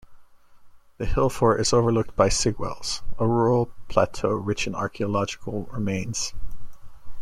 [0.97, 6.33] The hill fort is overlooked by Sigwells, a rural plateau rich in archaeological remains.